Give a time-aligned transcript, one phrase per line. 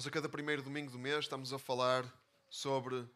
[0.00, 2.10] Nós, a cada primeiro domingo do mês, estamos a falar
[2.48, 3.06] sobre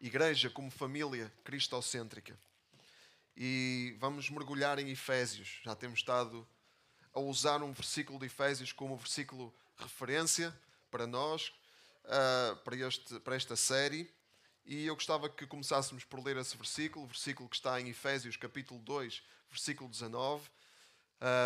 [0.00, 2.34] igreja como família cristocêntrica.
[3.36, 5.60] E vamos mergulhar em Efésios.
[5.62, 6.48] Já temos estado
[7.12, 10.58] a usar um versículo de Efésios como versículo referência
[10.90, 11.52] para nós,
[12.06, 14.10] uh, para, este, para esta série.
[14.64, 18.38] E eu gostava que começássemos por ler esse versículo, o versículo que está em Efésios,
[18.38, 20.48] capítulo 2, versículo 19.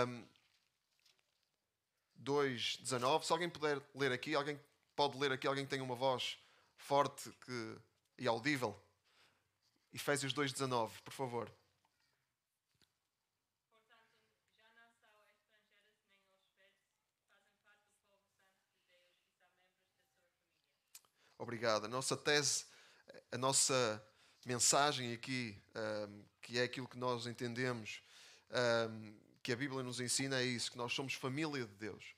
[0.06, 0.24] Um,
[2.18, 3.26] 2, 19.
[3.26, 4.56] Se alguém puder ler aqui, alguém
[4.96, 6.38] pode ler aqui, alguém que tem uma voz
[6.74, 7.78] forte que,
[8.18, 8.74] e audível.
[9.92, 11.52] Efésios 2, 19, por favor.
[21.38, 21.84] Obrigado.
[21.84, 22.64] A nossa tese,
[23.30, 24.02] a nossa
[24.44, 25.56] mensagem aqui,
[26.08, 28.00] um, que é aquilo que nós entendemos,
[28.90, 32.14] um, que a Bíblia nos ensina, é isso: que nós somos família de Deus.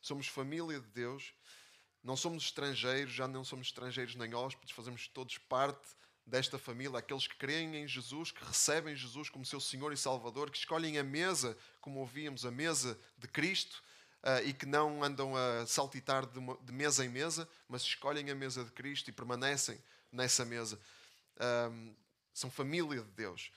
[0.00, 1.34] Somos família de Deus,
[2.02, 5.88] não somos estrangeiros, já não somos estrangeiros nem hóspedes, fazemos todos parte
[6.26, 10.50] desta família, aqueles que creem em Jesus, que recebem Jesus como seu Senhor e Salvador,
[10.50, 13.82] que escolhem a mesa, como ouvíamos, a mesa de Cristo,
[14.22, 18.64] uh, e que não andam a saltitar de, mesa em mesa, mas escolhem a mesa
[18.64, 19.78] de Cristo e permanecem
[20.10, 20.78] nessa mesa.
[22.32, 23.50] São família de Deus.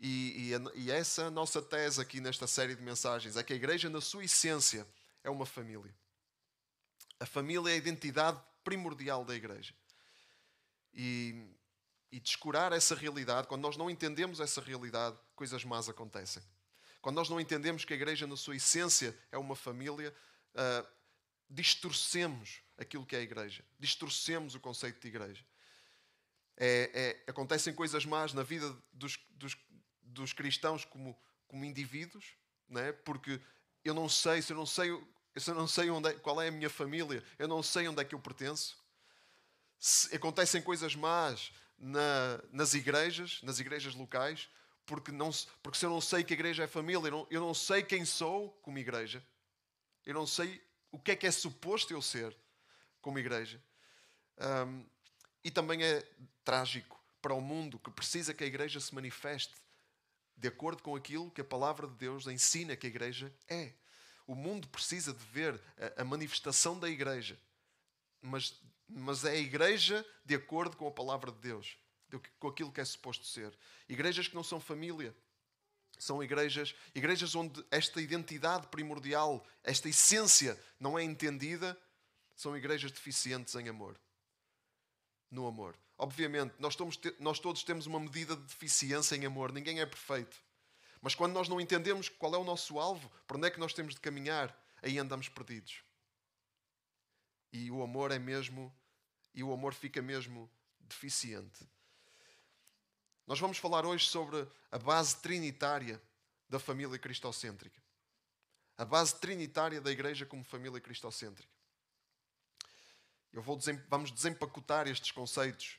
[0.00, 3.52] E, e, e essa é a nossa tese aqui nesta série de mensagens: é que
[3.52, 4.86] a igreja, na sua essência,
[5.22, 5.94] é uma família.
[7.24, 9.72] A família é a identidade primordial da igreja.
[10.92, 11.48] E,
[12.12, 16.42] e descurar essa realidade, quando nós não entendemos essa realidade, coisas más acontecem.
[17.00, 20.14] Quando nós não entendemos que a igreja, na sua essência, é uma família,
[20.54, 20.86] uh,
[21.48, 25.46] distorcemos aquilo que é a igreja, distorcemos o conceito de igreja.
[26.58, 29.56] É, é, acontecem coisas más na vida dos, dos,
[30.02, 32.36] dos cristãos como, como indivíduos,
[32.68, 32.92] né?
[32.92, 33.40] porque
[33.82, 36.48] eu não sei, se eu não sei, se eu não sei onde é, qual é
[36.48, 38.78] a minha família, eu não sei onde é que eu pertenço.
[39.78, 44.48] Se, acontecem coisas más na, nas igrejas, nas igrejas locais,
[44.86, 45.30] porque, não,
[45.62, 47.82] porque se eu não sei que a igreja é família, eu não, eu não sei
[47.82, 49.24] quem sou como igreja,
[50.06, 52.36] eu não sei o que é que é suposto eu ser
[53.00, 53.62] como igreja.
[54.38, 54.86] Um,
[55.42, 56.02] e também é
[56.44, 59.54] trágico para o mundo que precisa que a igreja se manifeste
[60.36, 63.72] de acordo com aquilo que a palavra de Deus ensina que a igreja é.
[64.26, 65.60] O mundo precisa de ver
[65.96, 67.38] a, manifestação da igreja,
[68.22, 71.76] mas, mas é a igreja de acordo com a palavra de Deus
[72.38, 73.56] com aquilo que é suposto ser.
[73.88, 75.14] Igrejas que não são família.
[75.98, 81.78] São igrejas, igrejas onde esta identidade primordial, esta essência não é entendida,
[82.34, 83.98] são igrejas deficientes em amor.
[85.30, 85.78] No amor.
[85.96, 86.76] Obviamente, nós,
[87.20, 90.43] nós todos temos uma medida de deficiência em amor, ninguém é perfeito.
[91.04, 93.74] Mas quando nós não entendemos qual é o nosso alvo, para onde é que nós
[93.74, 95.84] temos de caminhar, aí andamos perdidos.
[97.52, 98.74] E o amor é mesmo,
[99.34, 100.50] e o amor fica mesmo
[100.80, 101.68] deficiente.
[103.26, 106.00] Nós vamos falar hoje sobre a base trinitária
[106.48, 107.82] da família cristocêntrica.
[108.78, 111.52] A base trinitária da igreja como família cristocêntrica.
[113.30, 113.60] Eu vou,
[113.90, 115.78] vamos desempacotar estes conceitos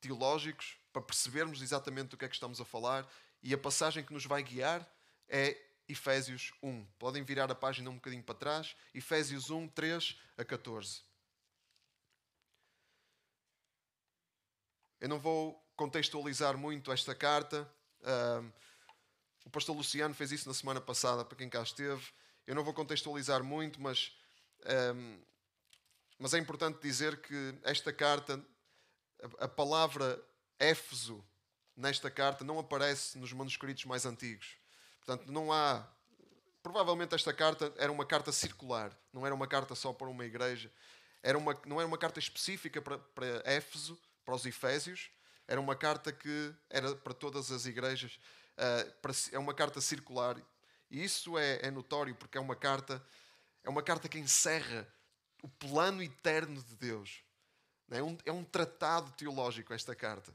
[0.00, 3.08] teológicos para percebermos exatamente do que é que estamos a falar
[3.46, 4.84] e a passagem que nos vai guiar
[5.28, 5.56] é
[5.88, 6.84] Efésios 1.
[6.98, 8.74] Podem virar a página um bocadinho para trás.
[8.92, 11.00] Efésios 1, 3 a 14.
[15.00, 17.72] Eu não vou contextualizar muito esta carta.
[19.44, 22.04] o pastor Luciano fez isso na semana passada, para quem cá esteve.
[22.48, 24.10] Eu não vou contextualizar muito, mas,
[24.92, 25.22] um,
[26.18, 28.44] mas é importante dizer que esta carta,
[29.38, 30.20] a, a palavra
[30.58, 31.24] Éfeso,
[31.76, 34.56] nesta carta, não aparece nos manuscritos mais antigos.
[35.04, 35.86] Portanto, não há.
[36.62, 40.72] Provavelmente esta carta era uma carta circular, não era uma carta só para uma igreja.
[41.22, 45.10] Era uma, não era uma carta específica para, para Éfeso, para os Efésios,
[45.46, 48.18] era uma carta que era para todas as igrejas,
[48.58, 50.36] uh, é uma carta circular.
[50.90, 53.02] E isso é, é, notório porque é uma carta,
[53.62, 54.86] é uma carta que encerra
[55.42, 57.22] o plano eterno de Deus.
[57.90, 60.32] É um, é um tratado teológico esta carta.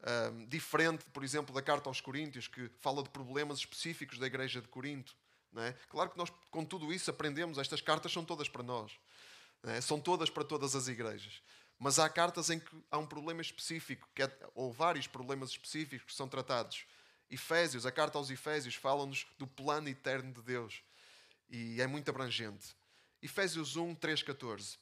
[0.00, 4.60] Uh, diferente, por exemplo, da carta aos Coríntios, que fala de problemas específicos da igreja
[4.60, 5.16] de Corinto.
[5.56, 5.72] É?
[5.88, 8.92] Claro que nós, com tudo isso, aprendemos, estas cartas são todas para nós.
[9.64, 9.80] É?
[9.80, 11.42] São todas para todas as igrejas.
[11.78, 16.16] Mas há cartas em que há um problema específico, é, ou vários problemas específicos que
[16.16, 16.84] são tratados.
[17.30, 20.82] Efésios, a carta aos Efésios, fala-nos do plano eterno de Deus.
[21.48, 22.76] E é muito abrangente.
[23.22, 24.78] Efésios 1, 3, 14.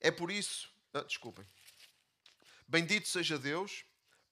[0.00, 0.70] É por isso.
[0.92, 1.46] Ah, desculpem.
[2.72, 3.84] Bendito seja Deus,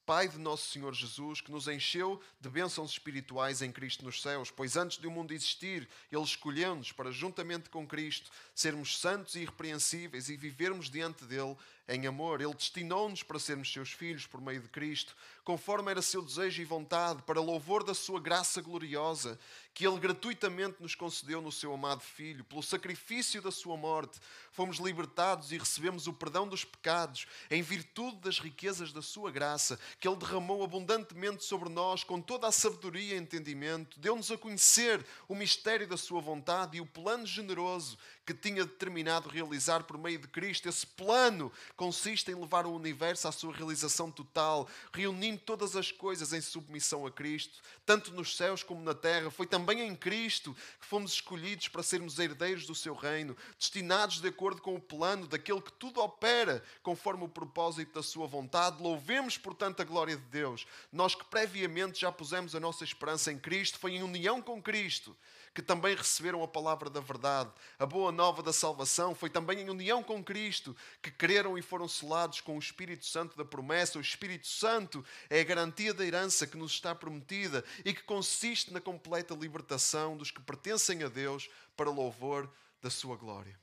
[0.06, 4.50] Pai de nosso Senhor Jesus, que nos encheu de bênçãos espirituais em Cristo nos céus,
[4.50, 9.40] pois antes de o mundo existir, Ele escolheu-nos para, juntamente com Cristo, sermos santos e
[9.40, 11.54] irrepreensíveis e vivermos diante dele
[11.90, 12.40] em amor.
[12.40, 15.14] Ele destinou-nos para sermos seus filhos por meio de Cristo,
[15.44, 19.38] conforme era seu desejo e vontade, para louvor da sua graça gloriosa,
[19.74, 22.44] que ele gratuitamente nos concedeu no seu amado Filho.
[22.44, 24.20] Pelo sacrifício da sua morte,
[24.52, 29.78] fomos libertados e recebemos o perdão dos pecados, em virtude das riquezas da sua graça,
[29.98, 35.04] que ele derramou abundantemente sobre nós, com toda a sabedoria e entendimento, deu-nos a conhecer
[35.28, 40.18] o mistério da sua vontade e o plano generoso que tinha determinado realizar por meio
[40.18, 40.68] de Cristo.
[40.68, 46.34] Esse plano consiste em levar o universo à sua realização total, reunindo todas as coisas
[46.34, 49.30] em submissão a Cristo, tanto nos céus como na terra.
[49.30, 54.28] Foi também em Cristo que fomos escolhidos para sermos herdeiros do seu reino, destinados de
[54.28, 58.82] acordo com o plano daquele que tudo opera conforme o propósito da sua vontade.
[58.82, 60.66] Louvemos, portanto, a glória de Deus.
[60.92, 65.16] Nós que previamente já pusemos a nossa esperança em Cristo, foi em união com Cristo
[65.52, 67.50] que também receberam a palavra da verdade.
[67.78, 71.88] A boa nova da salvação foi também em união com Cristo, que creram e foram
[71.88, 73.98] selados com o Espírito Santo da promessa.
[73.98, 78.72] O Espírito Santo é a garantia da herança que nos está prometida e que consiste
[78.72, 82.48] na completa libertação dos que pertencem a Deus para louvor
[82.80, 83.58] da sua glória.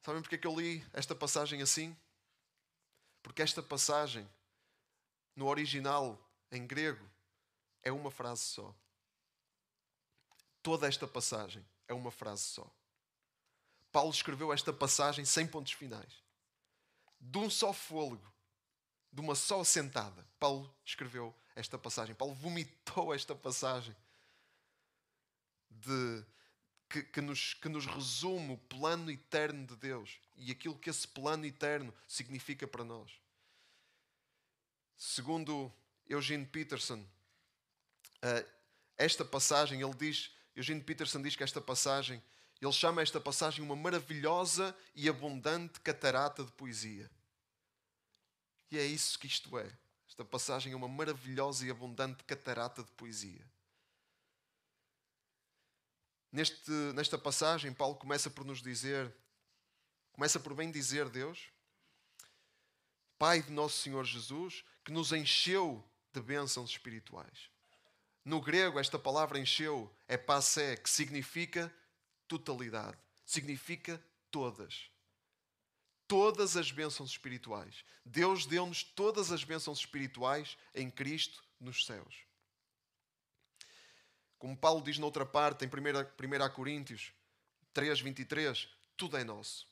[0.00, 1.96] Sabem porque é que eu li esta passagem assim?
[3.22, 4.28] Porque esta passagem,
[5.36, 6.18] no original,
[6.52, 7.04] em grego,
[7.82, 8.74] é uma frase só.
[10.62, 12.70] Toda esta passagem é uma frase só.
[13.90, 16.22] Paulo escreveu esta passagem sem pontos finais.
[17.20, 18.32] De um só fôlego,
[19.12, 22.14] de uma só sentada, Paulo escreveu esta passagem.
[22.14, 23.94] Paulo vomitou esta passagem
[25.70, 26.24] de,
[26.88, 31.08] que, que, nos, que nos resume o plano eterno de Deus e aquilo que esse
[31.08, 33.10] plano eterno significa para nós.
[34.96, 35.72] Segundo
[36.06, 37.00] Eugene Peterson,
[38.22, 38.52] uh,
[38.96, 42.22] esta passagem, ele diz, Eugene Peterson diz que esta passagem,
[42.60, 47.10] ele chama esta passagem uma maravilhosa e abundante catarata de poesia.
[48.70, 49.70] E é isso que isto é.
[50.08, 53.44] Esta passagem é uma maravilhosa e abundante catarata de poesia.
[56.30, 59.14] Neste, nesta passagem, Paulo começa por nos dizer,
[60.12, 61.50] começa por bem dizer Deus,
[63.18, 67.50] Pai de nosso Senhor Jesus, que nos encheu de bênçãos espirituais.
[68.24, 71.74] No grego, esta palavra encheu é passé, que significa
[72.28, 74.88] totalidade, significa todas.
[76.06, 77.84] Todas as bênçãos espirituais.
[78.04, 82.14] Deus deu-nos todas as bênçãos espirituais em Cristo nos céus.
[84.38, 87.12] Como Paulo diz noutra parte, em 1, 1 Coríntios
[87.72, 89.68] 3, 23, tudo é nosso.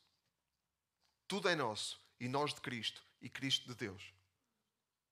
[1.28, 2.00] Tudo é nosso.
[2.18, 4.14] E nós de Cristo e Cristo de Deus.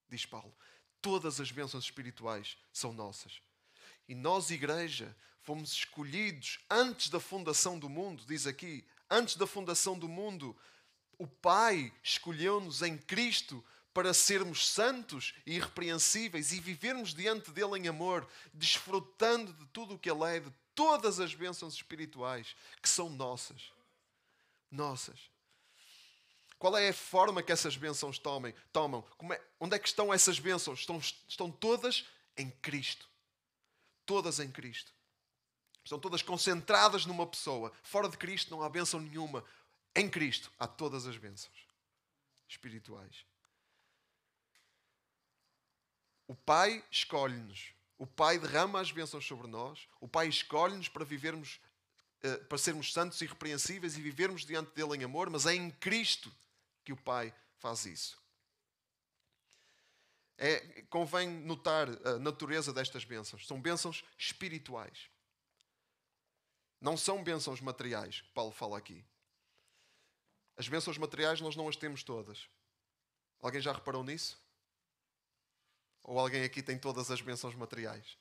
[0.09, 0.57] Diz Paulo
[1.01, 3.41] todas as bênçãos espirituais são nossas.
[4.09, 9.99] E nós, igreja, fomos escolhidos antes da fundação do mundo, diz aqui, antes da fundação
[9.99, 10.57] do mundo,
[11.19, 17.89] o Pai escolheu-nos em Cristo para sermos santos e irrepreensíveis e vivermos diante dele em
[17.89, 23.11] amor, desfrutando de tudo o que ele é, de todas as bênçãos espirituais que são
[23.11, 23.73] nossas.
[24.71, 25.19] Nossas.
[26.59, 29.05] Qual é a forma que essas bênçãos tomem, tomam?
[29.33, 30.81] É, onde é que estão essas bênçãos?
[30.81, 32.05] Estão, estão todas
[32.37, 33.09] em Cristo.
[34.05, 34.93] Todas em Cristo.
[35.85, 37.73] Estão todas concentradas numa pessoa.
[37.83, 39.45] Fora de Cristo não há bênção nenhuma.
[39.95, 41.57] Em Cristo há todas as bênçãos
[42.49, 43.25] espirituais.
[46.27, 47.73] O Pai escolhe-nos.
[47.97, 49.89] O Pai derrama as bênçãos sobre nós.
[50.01, 51.61] O Pai escolhe-nos para vivermos,
[52.23, 55.71] eh, para sermos santos e irrepreensíveis e vivermos diante dele em amor, mas é em
[55.71, 56.33] Cristo
[56.89, 58.19] que o Pai faz isso.
[60.39, 63.47] É, convém notar a natureza destas bênçãos.
[63.47, 65.11] São bênçãos espirituais.
[66.81, 69.05] Não são bênçãos materiais, que Paulo fala aqui.
[70.57, 72.49] As bênçãos materiais nós não as temos todas.
[73.39, 74.43] Alguém já reparou nisso?
[76.03, 78.17] Ou alguém aqui tem todas as bênçãos materiais?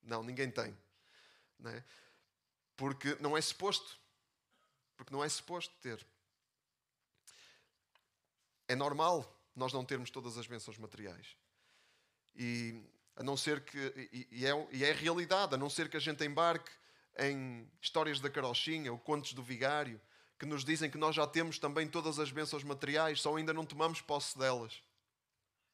[0.00, 0.78] Não, ninguém tem.
[1.58, 1.84] Não é?
[2.76, 3.98] Porque não é suposto.
[4.96, 6.06] Porque não é suposto ter.
[8.68, 11.36] É normal nós não termos todas as bênçãos materiais.
[12.34, 12.82] E
[13.16, 13.78] a não ser que.
[14.12, 16.70] E, e, é, e é realidade, a não ser que a gente embarque
[17.18, 20.00] em histórias da carochinha ou contos do vigário,
[20.38, 23.64] que nos dizem que nós já temos também todas as bênçãos materiais, só ainda não
[23.64, 24.82] tomamos posse delas.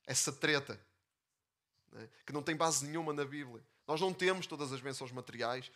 [0.06, 0.78] Essa treta,
[1.92, 2.08] né?
[2.26, 3.64] que não tem base nenhuma na Bíblia.
[3.86, 5.70] Nós não temos todas as bênçãos materiais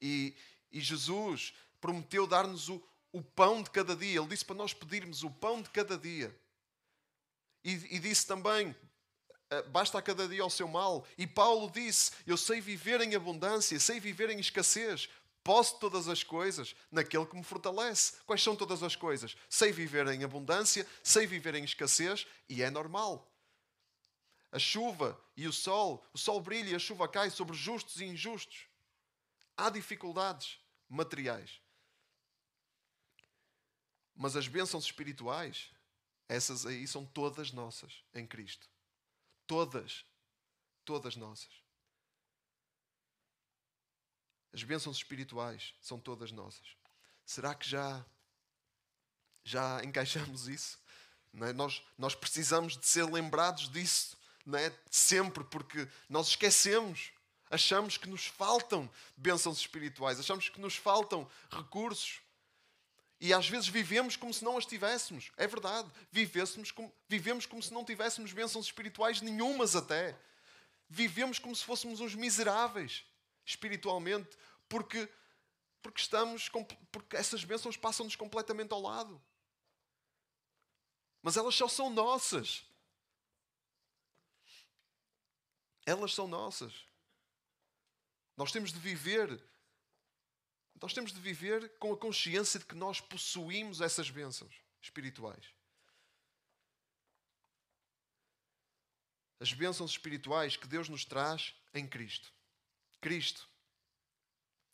[0.00, 0.34] e,
[0.70, 2.82] e Jesus prometeu dar-nos o,
[3.12, 4.20] o pão de cada dia.
[4.20, 6.34] Ele disse para nós pedirmos o pão de cada dia.
[7.68, 8.74] E, e disse também:
[9.50, 11.06] ah, basta a cada dia o seu mal.
[11.18, 15.06] E Paulo disse: Eu sei viver em abundância, sei viver em escassez.
[15.44, 18.14] Posso todas as coisas naquele que me fortalece.
[18.26, 19.36] Quais são todas as coisas?
[19.50, 23.30] Sei viver em abundância, sei viver em escassez e é normal.
[24.50, 28.04] A chuva e o sol, o sol brilha e a chuva cai sobre justos e
[28.06, 28.66] injustos.
[29.56, 30.58] Há dificuldades
[30.88, 31.60] materiais.
[34.16, 35.70] Mas as bênçãos espirituais,
[36.28, 38.68] essas aí são todas nossas em Cristo.
[39.46, 40.04] Todas.
[40.84, 41.50] Todas nossas.
[44.52, 46.66] As bênçãos espirituais são todas nossas.
[47.24, 48.04] Será que já
[49.44, 50.78] já encaixamos isso?
[51.40, 51.52] É?
[51.52, 54.18] Nós, nós precisamos de ser lembrados disso
[54.56, 54.72] é?
[54.90, 57.10] sempre, porque nós esquecemos.
[57.50, 62.20] Achamos que nos faltam bênçãos espirituais, achamos que nos faltam recursos.
[63.20, 65.32] E às vezes vivemos como se não as tivéssemos.
[65.36, 65.90] É verdade.
[66.10, 70.16] Vivêssemos como, vivemos como se não tivéssemos bênçãos espirituais nenhumas até.
[70.88, 73.04] Vivemos como se fôssemos uns miseráveis
[73.44, 74.36] espiritualmente,
[74.68, 75.08] porque,
[75.82, 76.48] porque estamos
[76.92, 79.20] porque essas bênçãos passam-nos completamente ao lado.
[81.22, 82.64] Mas elas só são nossas.
[85.84, 86.72] Elas são nossas.
[88.36, 89.42] Nós temos de viver
[90.80, 95.44] nós temos de viver com a consciência de que nós possuímos essas bênçãos espirituais.
[99.40, 102.32] As bênçãos espirituais que Deus nos traz em Cristo.
[103.00, 103.48] Cristo.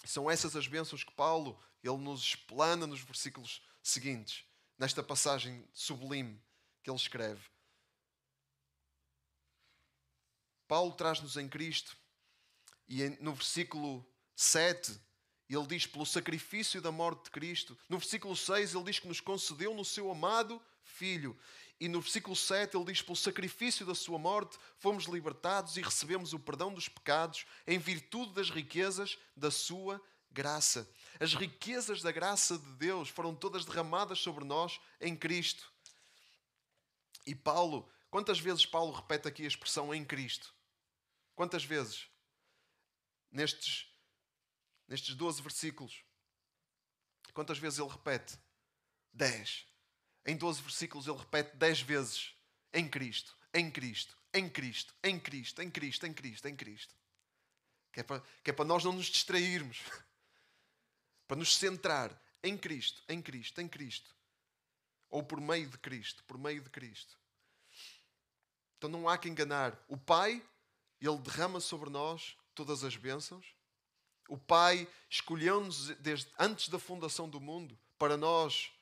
[0.04, 4.44] São essas as bênçãos que Paulo ele nos explana nos versículos seguintes,
[4.78, 6.42] nesta passagem sublime
[6.82, 7.42] que ele escreve.
[10.66, 11.96] Paulo traz-nos em Cristo
[12.88, 14.98] e no versículo 7
[15.48, 17.76] ele diz pelo sacrifício da morte de Cristo.
[17.88, 21.36] No versículo 6 ele diz que nos concedeu no seu amado Filho.
[21.80, 26.32] E no versículo 7 ele diz: Pelo sacrifício da sua morte fomos libertados e recebemos
[26.32, 30.88] o perdão dos pecados em virtude das riquezas da sua graça.
[31.20, 35.72] As riquezas da graça de Deus foram todas derramadas sobre nós em Cristo.
[37.26, 40.54] E Paulo, quantas vezes Paulo repete aqui a expressão em Cristo?
[41.34, 42.06] Quantas vezes?
[43.30, 43.93] Nestes
[44.88, 46.04] nestes 12 versículos.
[47.32, 48.38] Quantas vezes ele repete?
[49.12, 49.66] 10.
[50.26, 52.34] Em 12 versículos ele repete 10 vezes
[52.72, 56.94] em Cristo, em Cristo, em Cristo, em Cristo, em Cristo, em Cristo, em Cristo.
[57.92, 59.80] Que é para, que é para nós não nos distrairmos.
[61.26, 64.14] Para nos centrar em Cristo, em Cristo, em Cristo.
[65.08, 67.18] Ou por meio de Cristo, por meio de Cristo.
[68.76, 69.82] Então não há que enganar.
[69.88, 70.46] O Pai,
[71.00, 73.53] Ele derrama sobre nós todas as bênçãos
[74.28, 78.72] o Pai escolheu-nos desde antes da fundação do mundo para nós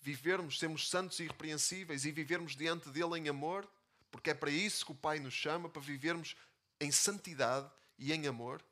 [0.00, 3.68] vivermos, sermos santos e irrepreensíveis e vivermos diante dele em amor,
[4.10, 6.36] porque é para isso que o Pai nos chama, para vivermos
[6.80, 8.62] em santidade e em amor.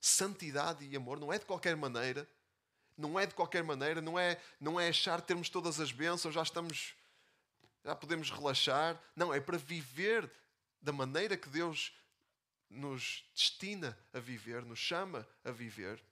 [0.00, 2.28] Santidade e amor não é de qualquer maneira,
[2.96, 6.42] não é de qualquer maneira, não é, não é achar termos todas as bênçãos, já
[6.42, 6.94] estamos,
[7.84, 9.00] já podemos relaxar.
[9.14, 10.30] Não, é para viver
[10.80, 11.92] da maneira que Deus
[12.70, 16.02] nos destina a viver, nos chama a viver.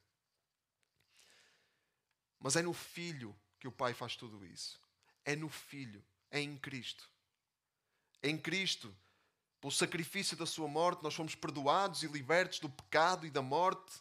[2.41, 4.81] Mas é no Filho que o Pai faz tudo isso.
[5.25, 7.09] É no Filho, é em Cristo.
[8.23, 8.95] Em Cristo,
[9.61, 14.00] pelo sacrifício da Sua morte, nós fomos perdoados e libertos do pecado e da morte.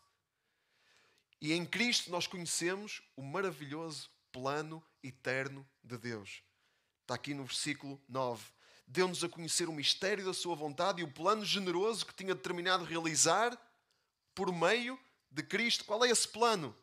[1.40, 6.42] E em Cristo nós conhecemos o maravilhoso plano eterno de Deus.
[7.04, 8.57] Está aqui no versículo 9
[8.88, 12.86] deu-nos a conhecer o mistério da sua vontade e o plano generoso que tinha determinado
[12.86, 13.56] realizar
[14.34, 14.98] por meio
[15.30, 15.84] de Cristo.
[15.84, 16.76] Qual é esse plano?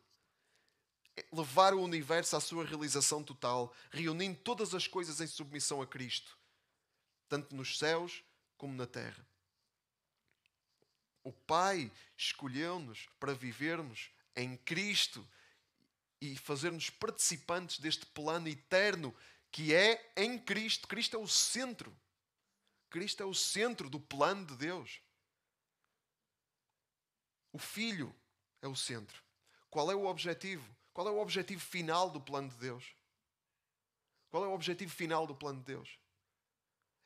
[1.17, 5.87] É levar o universo à sua realização total, reunindo todas as coisas em submissão a
[5.87, 6.37] Cristo,
[7.27, 8.23] tanto nos céus
[8.57, 9.25] como na terra.
[11.23, 15.27] O Pai escolheu-nos para vivermos em Cristo
[16.21, 19.15] e fazer-nos participantes deste plano eterno
[19.55, 20.85] que é em Cristo.
[20.85, 21.97] Cristo é o centro.
[22.89, 25.01] Cristo é o centro do plano de Deus.
[27.53, 28.13] O Filho
[28.61, 29.23] é o centro.
[29.69, 30.75] Qual é o objetivo?
[30.91, 32.97] Qual é o objetivo final do plano de Deus?
[34.29, 36.01] Qual é o objetivo final do plano de Deus?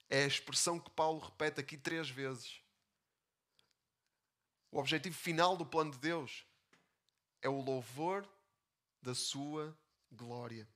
[0.10, 2.64] É a expressão que Paulo repete aqui três vezes.
[4.72, 6.48] O objetivo final do plano de Deus
[7.44, 8.28] é o louvor
[9.04, 9.78] da sua
[10.12, 10.68] glória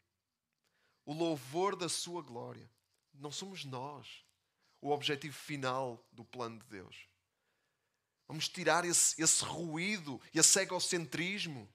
[1.05, 2.69] o louvor da sua glória.
[3.13, 4.23] Não somos nós
[4.81, 7.07] o objetivo final do plano de Deus.
[8.27, 11.69] Vamos tirar esse, esse ruído, esse egocentrismo,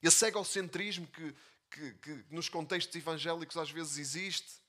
[0.00, 1.34] esse egocentrismo que,
[1.70, 4.62] que, que nos contextos evangélicos às vezes existe.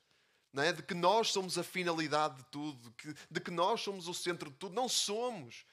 [0.55, 0.71] É?
[0.71, 4.13] De que nós somos a finalidade de tudo, de que, de que nós somos o
[4.13, 4.75] centro de tudo.
[4.75, 5.65] Não somos.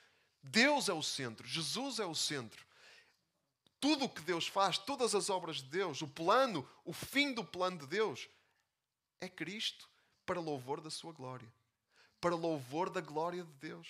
[0.43, 2.65] Deus é o centro, Jesus é o centro.
[3.81, 7.43] Tudo o que Deus faz, todas as obras de Deus, o plano, o fim do
[7.43, 8.29] plano de Deus,
[9.21, 9.89] é Cristo
[10.27, 11.51] para louvor da sua glória,
[12.21, 13.89] para louvor da glória de Deus.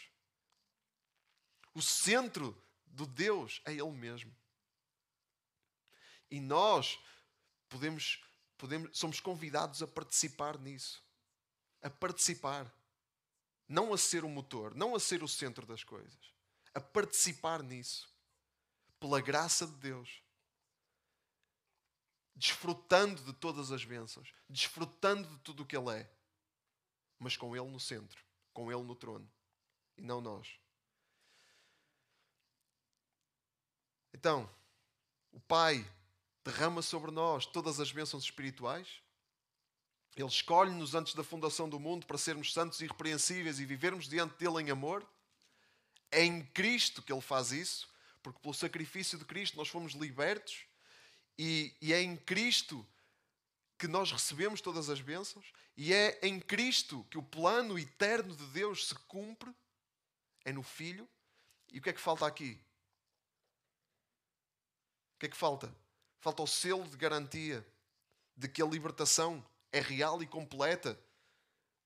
[1.74, 2.56] O centro
[2.86, 4.34] do Deus é Ele mesmo.
[6.30, 6.98] E nós
[7.68, 8.22] podemos,
[8.56, 11.02] podemos, somos convidados a participar nisso.
[11.82, 12.72] A participar.
[13.68, 16.32] Não a ser o motor, não a ser o centro das coisas.
[16.74, 18.08] A participar nisso.
[19.00, 20.22] Pela graça de Deus.
[22.36, 24.32] Desfrutando de todas as bênçãos.
[24.48, 26.10] Desfrutando de tudo o que Ele é.
[27.18, 28.22] Mas com Ele no centro.
[28.52, 29.28] Com Ele no trono.
[29.96, 30.60] E não nós.
[34.12, 34.48] Então,
[35.32, 35.84] o Pai
[36.44, 39.00] derrama sobre nós todas as bênçãos espirituais.
[40.16, 44.36] Ele escolhe-nos antes da fundação do mundo para sermos santos e irrepreensíveis e vivermos diante
[44.36, 45.06] dele em amor.
[46.10, 47.88] É em Cristo que ele faz isso,
[48.22, 50.64] porque pelo sacrifício de Cristo nós fomos libertos
[51.38, 52.86] e, e é em Cristo
[53.78, 58.46] que nós recebemos todas as bênçãos e é em Cristo que o plano eterno de
[58.48, 59.50] Deus se cumpre.
[60.44, 61.08] É no Filho.
[61.72, 62.60] E o que é que falta aqui?
[65.14, 65.74] O que é que falta?
[66.18, 67.66] Falta o selo de garantia
[68.36, 70.98] de que a libertação é real e completa,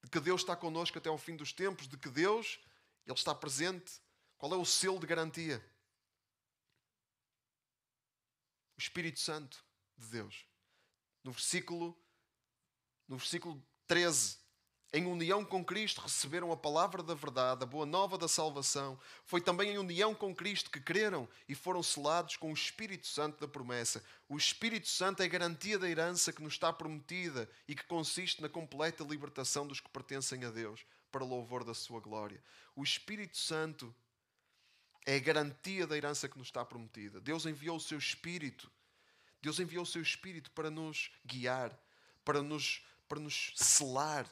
[0.02, 2.58] de que Deus está connosco até ao fim dos tempos, de que Deus
[3.06, 4.00] ele está presente.
[4.36, 5.64] Qual é o selo de garantia?
[8.73, 9.64] O Espírito Santo
[9.96, 10.46] de Deus.
[11.22, 11.98] No versículo
[13.08, 14.38] no versículo 13
[14.92, 18.96] em união com Cristo, receberam a palavra da verdade, a boa nova da salvação.
[19.24, 23.40] Foi também em união com Cristo que creram e foram selados com o Espírito Santo
[23.40, 24.04] da promessa.
[24.28, 28.40] O Espírito Santo é a garantia da herança que nos está prometida e que consiste
[28.40, 32.40] na completa libertação dos que pertencem a Deus, para louvor da sua glória.
[32.76, 33.92] O Espírito Santo
[35.04, 37.20] é a garantia da herança que nos está prometida.
[37.20, 38.70] Deus enviou o seu Espírito.
[39.42, 41.78] Deus enviou o seu Espírito para nos guiar,
[42.24, 44.26] para nos, para nos selar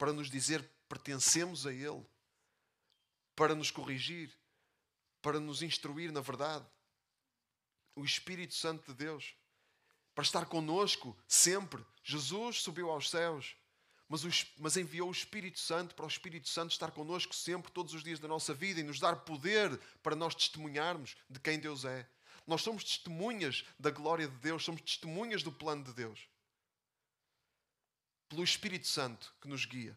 [0.00, 2.02] para nos dizer pertencemos a Ele,
[3.36, 4.34] para nos corrigir,
[5.20, 6.66] para nos instruir na verdade.
[7.94, 9.34] O Espírito Santo de Deus,
[10.14, 11.84] para estar conosco sempre.
[12.02, 13.54] Jesus subiu aos céus,
[14.10, 18.02] mas, mas enviou o Espírito Santo para o Espírito Santo estar conosco sempre, todos os
[18.02, 22.06] dias da nossa vida e nos dar poder para nós testemunharmos de quem Deus é.
[22.46, 26.28] Nós somos testemunhas da glória de Deus, somos testemunhas do plano de Deus
[28.28, 29.96] pelo Espírito Santo que nos guia.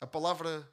[0.00, 0.68] A palavra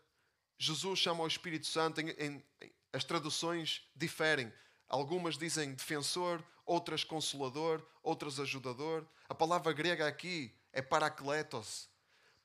[0.57, 4.51] Jesus chama o Espírito Santo, em, em, em, as traduções diferem.
[4.87, 9.07] Algumas dizem defensor, outras consolador, outras ajudador.
[9.29, 11.89] A palavra grega aqui é parakletos.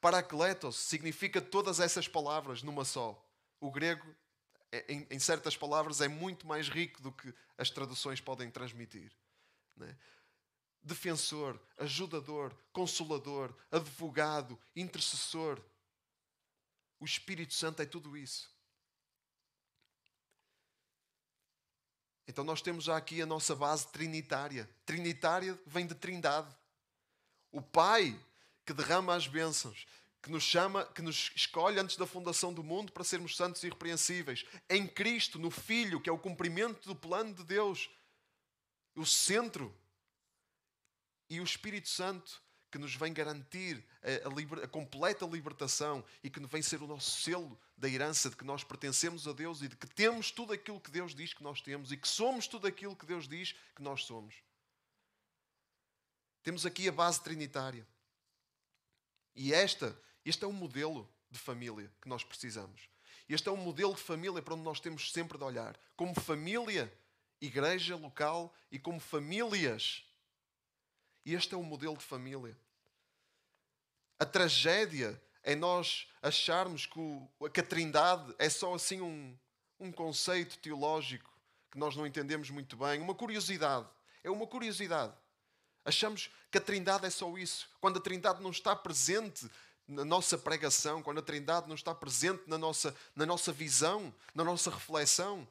[0.00, 3.22] Parakletos significa todas essas palavras numa só.
[3.60, 4.12] O grego,
[4.72, 9.12] é, em, em certas palavras, é muito mais rico do que as traduções podem transmitir.
[9.76, 9.96] Né?
[10.82, 15.62] defensor, ajudador, consolador, advogado, intercessor.
[16.98, 18.50] O Espírito Santo é tudo isso.
[22.26, 24.68] Então nós temos já aqui a nossa base trinitária.
[24.84, 26.54] Trinitária vem de trindade.
[27.52, 28.18] O Pai
[28.64, 29.86] que derrama as bênçãos,
[30.22, 33.66] que nos chama, que nos escolhe antes da fundação do mundo para sermos santos e
[33.66, 34.44] irrepreensíveis.
[34.70, 37.90] Em Cristo, no Filho, que é o cumprimento do plano de Deus.
[38.94, 39.74] O centro
[41.28, 46.30] e o Espírito Santo que nos vem garantir a, a, liber, a, completa libertação e
[46.30, 49.68] que vem ser o nosso selo da herança de que nós pertencemos a Deus e
[49.68, 52.66] de que temos tudo aquilo que Deus diz que nós temos e que somos tudo
[52.66, 54.34] aquilo que Deus diz que nós somos.
[56.42, 57.86] Temos aqui a base trinitária.
[59.34, 62.88] E esta, este é um modelo de família que nós precisamos.
[63.28, 65.78] Este é um modelo de família para onde nós temos sempre de olhar.
[65.96, 66.92] Como família,
[67.40, 70.04] igreja local e como famílias
[71.24, 72.56] este é o modelo de família.
[74.18, 79.36] A tragédia é nós acharmos que, o, que a Trindade é só assim um,
[79.78, 81.30] um conceito teológico
[81.70, 83.88] que nós não entendemos muito bem, uma curiosidade.
[84.22, 85.14] É uma curiosidade.
[85.84, 87.68] Achamos que a Trindade é só isso.
[87.80, 89.50] Quando a Trindade não está presente
[89.86, 94.44] na nossa pregação, quando a Trindade não está presente na nossa, na nossa visão, na
[94.44, 95.46] nossa reflexão,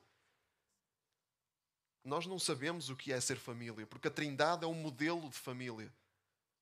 [2.03, 5.37] nós não sabemos o que é ser família, porque a Trindade é um modelo de
[5.37, 5.93] família,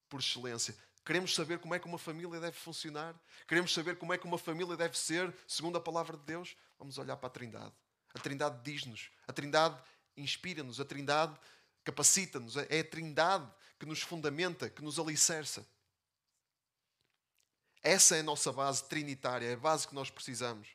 [0.09, 0.75] por excelência.
[1.05, 3.15] Queremos saber como é que uma família deve funcionar,
[3.47, 6.57] queremos saber como é que uma família deve ser, segundo a palavra de Deus.
[6.77, 7.73] Vamos olhar para a Trindade.
[8.13, 9.81] A Trindade diz-nos, a Trindade
[10.17, 11.37] inspira-nos, a Trindade
[11.89, 15.65] capacita-nos, é a Trindade que nos fundamenta, que nos alicerça.
[17.81, 20.67] Essa é a nossa base trinitária, é a base que nós precisamos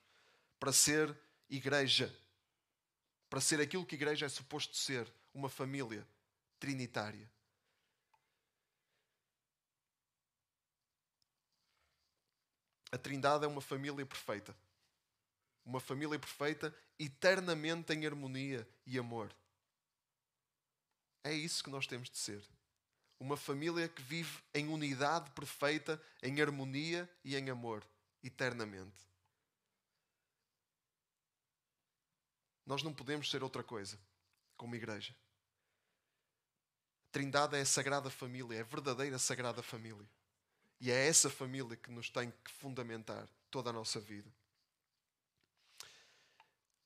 [0.58, 1.16] para ser
[1.48, 2.12] igreja,
[3.30, 6.06] para ser aquilo que a igreja é suposto ser, uma família
[6.58, 7.30] trinitária.
[12.90, 14.56] A Trindade é uma família perfeita.
[15.64, 19.34] Uma família perfeita, eternamente em harmonia e amor.
[21.24, 22.44] É isso que nós temos de ser.
[23.18, 27.82] Uma família que vive em unidade perfeita, em harmonia e em amor,
[28.22, 29.02] eternamente.
[32.66, 33.98] Nós não podemos ser outra coisa
[34.56, 35.16] como igreja.
[37.04, 40.06] A Trindade é a sagrada família, é a verdadeira sagrada família.
[40.78, 44.30] E é essa família que nos tem que fundamentar toda a nossa vida.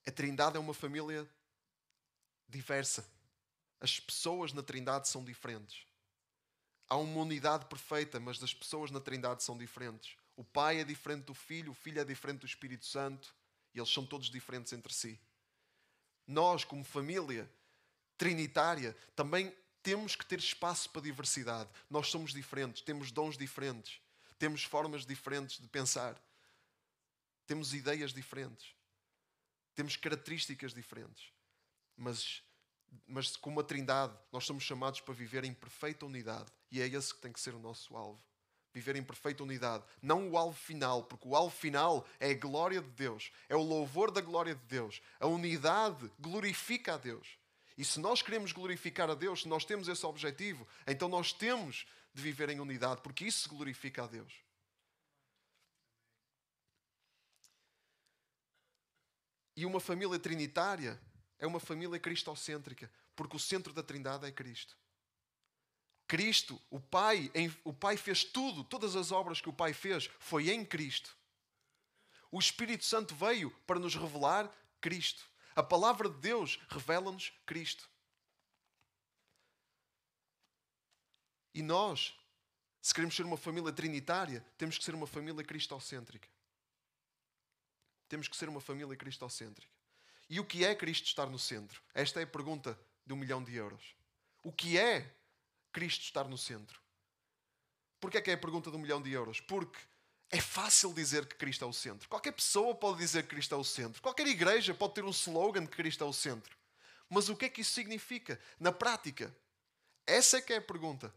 [0.07, 1.29] A Trindade é uma família
[2.49, 3.18] diversa.
[3.81, 5.87] As pessoas na Trindade são diferentes.
[6.89, 10.17] Há uma unidade perfeita, mas as pessoas na Trindade são diferentes.
[10.35, 13.35] O Pai é diferente do Filho, o Filho é diferente do Espírito Santo,
[13.75, 15.21] e eles são todos diferentes entre si.
[16.27, 17.51] Nós, como família
[18.17, 21.71] trinitária, também temos que ter espaço para diversidade.
[21.89, 24.01] Nós somos diferentes, temos dons diferentes,
[24.39, 26.21] temos formas diferentes de pensar,
[27.47, 28.75] temos ideias diferentes,
[29.75, 31.33] temos características diferentes.
[31.97, 32.43] Mas,
[33.07, 36.51] mas como a Trindade, nós somos chamados para viver em perfeita unidade.
[36.71, 38.23] E é esse que tem que ser o nosso alvo.
[38.73, 39.85] Viver em perfeita unidade.
[40.03, 43.63] Não o alvo final, porque o alvo final é a glória de Deus, é o
[43.63, 45.01] louvor da glória de Deus.
[45.19, 47.39] A unidade glorifica a Deus.
[47.77, 51.87] E se nós queremos glorificar a Deus, se nós temos esse objetivo, então nós temos
[52.13, 54.35] de viver em unidade, porque isso glorifica a Deus.
[59.57, 61.01] E uma família trinitária
[61.39, 64.77] é uma família cristocêntrica, porque o centro da Trindade é Cristo.
[66.07, 67.31] Cristo, o Pai,
[67.63, 71.15] o Pai fez tudo, todas as obras que o Pai fez foi em Cristo.
[72.31, 75.25] O Espírito Santo veio para nos revelar Cristo.
[75.55, 77.89] A palavra de Deus revela-nos Cristo.
[81.55, 82.15] E nós,
[82.81, 86.29] se queremos ser uma família trinitária, temos que ser uma família cristocêntrica.
[88.09, 89.78] Temos que ser uma família cristocêntrica.
[90.29, 91.83] E o que é Cristo estar no centro?
[91.95, 93.95] Esta é a pergunta de um milhão de euros.
[94.43, 95.11] O que é
[95.73, 96.81] Cristo estar no centro?
[98.01, 99.41] Porquê é que é a pergunta de um milhão de euros?
[99.41, 99.79] Porque
[100.31, 102.09] é fácil dizer que Cristo é o centro.
[102.09, 104.03] Qualquer pessoa pode dizer que Cristo é o centro.
[104.03, 106.57] Qualquer igreja pode ter um slogan de que Cristo é o centro.
[107.09, 109.35] Mas o que é que isso significa na prática?
[110.07, 111.13] Essa é que é a pergunta.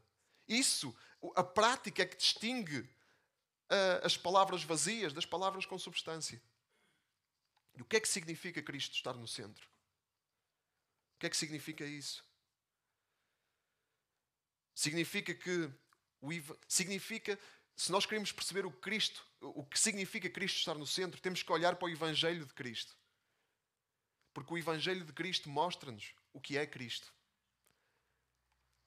[0.47, 0.95] Isso,
[1.36, 6.41] a prática é que distingue uh, as palavras vazias das palavras com substância.
[7.75, 9.67] E o que é que significa Cristo estar no centro?
[11.15, 12.23] O que é que significa isso?
[14.73, 15.71] Significa que
[16.21, 16.29] o
[16.67, 17.39] significa
[17.75, 21.51] se nós queremos perceber o Cristo, o que significa Cristo estar no centro, temos que
[21.51, 22.95] olhar para o Evangelho de Cristo.
[24.34, 27.12] Porque o Evangelho de Cristo mostra-nos o que é Cristo.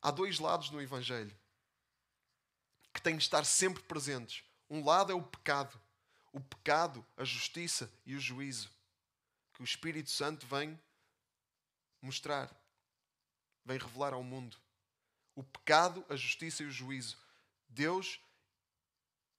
[0.00, 1.36] Há dois lados no Evangelho
[2.92, 4.44] que têm de estar sempre presentes.
[4.70, 5.80] Um lado é o pecado.
[6.34, 8.68] O pecado, a justiça e o juízo.
[9.52, 10.76] Que o Espírito Santo vem
[12.02, 12.52] mostrar,
[13.64, 14.56] vem revelar ao mundo.
[15.36, 17.16] O pecado, a justiça e o juízo.
[17.68, 18.20] Deus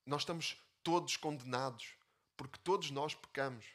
[0.05, 1.93] nós estamos todos condenados,
[2.37, 3.65] porque todos nós pecamos.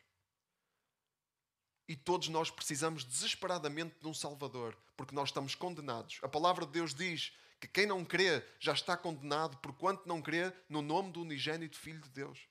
[1.87, 6.21] E todos nós precisamos desesperadamente de um Salvador, porque nós estamos condenados.
[6.23, 10.51] A palavra de Deus diz que quem não crê já está condenado, porquanto não crê
[10.71, 12.49] no nome do unigênito Filho de Deus.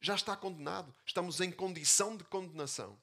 [0.00, 0.94] Já está condenado.
[1.04, 2.98] Estamos em condição de condenação.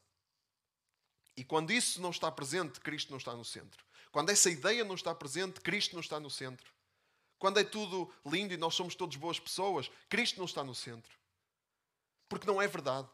[1.35, 3.83] E quando isso não está presente, Cristo não está no centro.
[4.11, 6.71] Quando essa ideia não está presente, Cristo não está no centro.
[7.39, 11.17] Quando é tudo lindo e nós somos todos boas pessoas, Cristo não está no centro.
[12.29, 13.09] Porque não é verdade.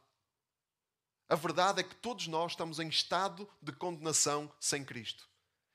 [1.29, 5.29] A verdade é que todos nós estamos em estado de condenação sem Cristo.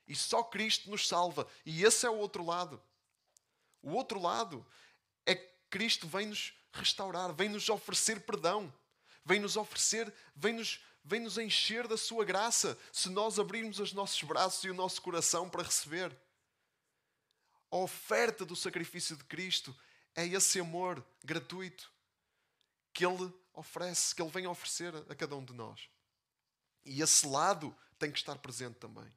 [0.06, 1.48] E só Cristo nos salva.
[1.64, 2.82] E esse é o outro lado.
[3.80, 4.66] O outro lado
[5.24, 8.72] é que Cristo vem nos restaurar, vem nos oferecer perdão,
[9.24, 13.92] vem nos oferecer, vem nos, vem nos encher da sua graça, se nós abrirmos os
[13.92, 16.16] nossos braços e o nosso coração para receber
[17.74, 19.76] a oferta do sacrifício de Cristo
[20.14, 21.90] é esse amor gratuito
[22.92, 25.88] que Ele oferece, que Ele vem oferecer a cada um de nós.
[26.84, 29.12] E esse lado tem que estar presente também.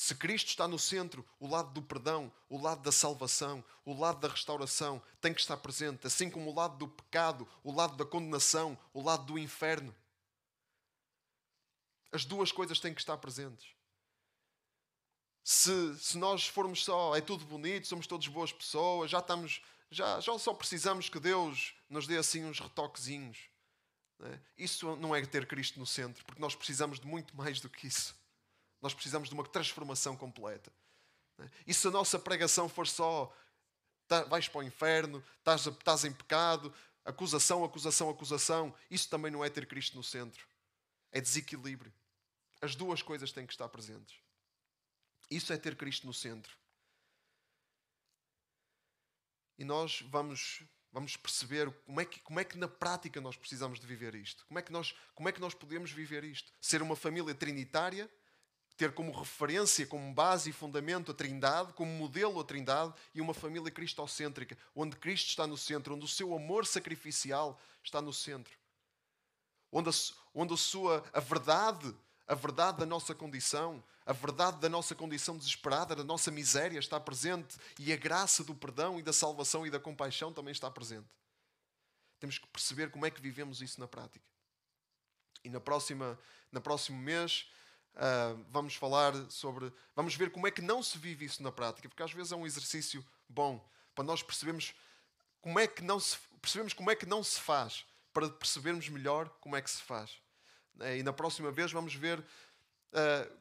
[0.00, 4.20] Se Cristo está no centro, o lado do perdão, o lado da salvação, o lado
[4.20, 8.04] da restauração tem que estar presente, assim como o lado do pecado, o lado da
[8.04, 9.92] condenação, o lado do inferno.
[12.12, 13.74] As duas coisas têm que estar presentes.
[15.42, 20.20] se, se nós formos só, é tudo bonito, somos todos boas pessoas, já estamos, já,
[20.20, 23.50] já só precisamos que Deus nos dê assim uns retoquezinhos.
[24.20, 24.40] Né?
[24.56, 27.88] Isso não é ter Cristo no centro, porque nós precisamos de muito mais do que
[27.88, 28.16] isso.
[28.80, 30.72] Nós precisamos de uma transformação completa.
[31.36, 31.50] Né?
[31.66, 33.34] E se a nossa pregação for só
[34.06, 39.44] tá, vais para o inferno, estás, estás em pecado, acusação, acusação, acusação, isso também não
[39.44, 40.46] é ter Cristo no centro.
[41.10, 41.92] É desequilíbrio.
[42.60, 44.16] As duas coisas têm que estar presentes.
[45.30, 46.56] Isso é ter Cristo no centro.
[49.58, 50.62] E nós vamos,
[50.92, 54.46] vamos perceber como é, que, como é que na prática nós precisamos de viver isto.
[54.46, 56.52] Como é, que nós, como é que nós podemos viver isto?
[56.60, 58.10] Ser uma família trinitária,
[58.78, 63.34] ter como referência, como base e fundamento a Trindade, como modelo a Trindade e uma
[63.34, 68.56] família cristocêntrica, onde Cristo está no centro, onde o seu amor sacrificial está no centro.
[69.72, 69.92] Onde a,
[70.32, 71.92] onde a sua a verdade,
[72.24, 77.00] a verdade da nossa condição, a verdade da nossa condição desesperada, da nossa miséria está
[77.00, 81.08] presente e a graça do perdão e da salvação e da compaixão também está presente.
[82.20, 84.24] Temos que perceber como é que vivemos isso na prática.
[85.42, 86.16] E na próxima,
[86.52, 87.48] na próximo mês
[87.94, 91.88] uh, vamos falar sobre, vamos ver como é que não se vive isso na prática,
[91.88, 94.74] porque às vezes é um exercício bom para nós percebermos
[95.40, 99.28] como é que não se percebemos como é que não se faz, para percebermos melhor
[99.40, 100.20] como é que se faz.
[100.96, 103.38] E na próxima vez vamos ver uh,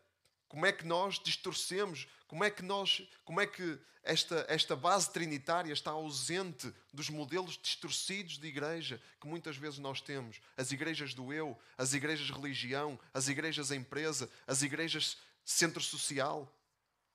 [0.47, 2.07] como é que nós distorcemos?
[2.27, 7.57] Como é que nós, como é que esta, esta base trinitária está ausente dos modelos
[7.61, 10.39] distorcidos de igreja que muitas vezes nós temos?
[10.55, 16.53] As igrejas do eu, as igrejas religião, as igrejas empresa, as igrejas centro social,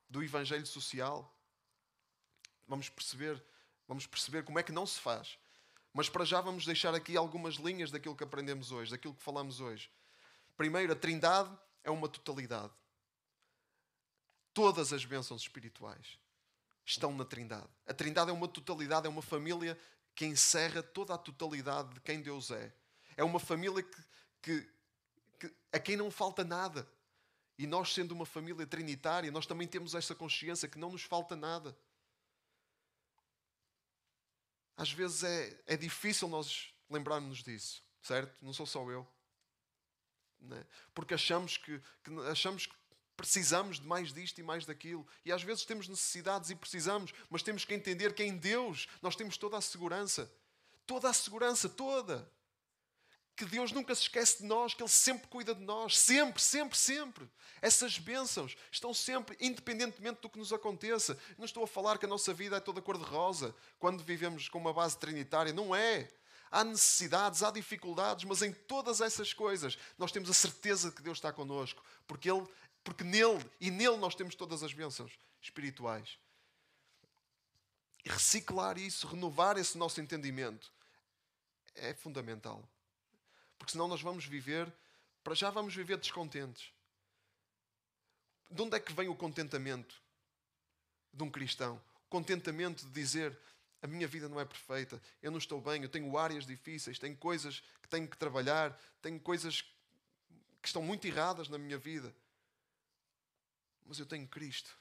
[0.09, 1.35] do evangelho social.
[2.68, 3.42] Vamos perceber,
[3.88, 5.38] vamos perceber como é que não se faz.
[5.92, 9.61] Mas para já vamos deixar aqui algumas linhas daquilo que aprendemos hoje, daquilo que falamos
[9.61, 9.90] hoje.
[10.57, 11.51] Primeiro, a Trindade
[11.83, 12.73] é uma totalidade.
[14.55, 16.19] Todas as bênçãos espirituais
[16.85, 17.69] estão na Trindade.
[17.87, 19.79] A Trindade é uma totalidade, é uma família
[20.15, 22.75] que encerra toda a totalidade de quem Deus é.
[23.17, 24.05] É uma família que,
[24.43, 24.71] que,
[25.38, 26.87] que, a quem não falta nada.
[27.59, 31.37] E nós, sendo uma família trinitária, nós também temos essa consciência que não nos falta
[31.37, 31.77] nada.
[34.77, 38.35] Às vezes é, é difícil nós lembrarmos disso, certo?
[38.43, 39.07] Não sou só eu.
[40.41, 40.67] Né?
[40.95, 42.75] Porque achamos que, que, achamos que
[43.22, 45.06] precisamos de mais disto e mais daquilo.
[45.24, 49.14] E às vezes temos necessidades e precisamos, mas temos que entender que em Deus nós
[49.14, 50.28] temos toda a segurança.
[50.85, 52.28] Toda a segurança, toda.
[53.37, 55.96] Que Deus nunca se esquece de nós, que Ele sempre cuida de nós.
[55.96, 57.30] Sempre, sempre, sempre.
[57.61, 61.16] Essas bênçãos estão sempre, independentemente do que nos aconteça.
[61.38, 64.72] Não estou a falar que a nossa vida é toda cor-de-rosa quando vivemos com uma
[64.72, 65.52] base trinitária.
[65.52, 66.11] Não é
[66.50, 71.02] há necessidades, há dificuldades, mas em todas essas coisas nós temos a certeza de que
[71.02, 72.46] Deus está connosco, porque Ele
[72.85, 76.18] porque nele e nele nós temos todas as bênçãos espirituais.
[78.05, 80.73] E reciclar isso, renovar esse nosso entendimento
[81.75, 82.68] é fundamental.
[83.59, 84.73] Porque senão nós vamos viver,
[85.23, 86.73] para já vamos viver descontentes.
[88.51, 90.03] De onde é que vem o contentamento
[91.12, 91.81] de um cristão?
[92.09, 93.38] Contentamento de dizer:
[93.81, 97.16] a minha vida não é perfeita, eu não estou bem, eu tenho áreas difíceis, tenho
[97.16, 99.62] coisas que tenho que trabalhar, tenho coisas
[100.61, 102.12] que estão muito erradas na minha vida
[103.85, 104.77] mas eu tenho Cristo.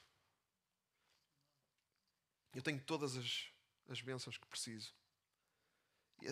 [2.54, 3.46] Eu tenho todas as,
[3.88, 4.94] as bênçãos que preciso.